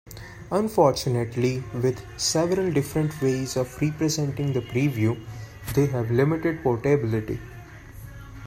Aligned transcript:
Unfortunately, 0.51 1.63
with 1.75 2.03
several 2.19 2.73
different 2.73 3.21
ways 3.21 3.55
of 3.55 3.79
representing 3.79 4.51
the 4.51 4.61
preview, 4.61 5.15
they 5.75 5.85
have 5.85 6.09
limited 6.09 6.63
portability. 6.63 7.39